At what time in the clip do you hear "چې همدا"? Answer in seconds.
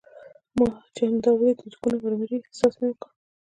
0.95-1.31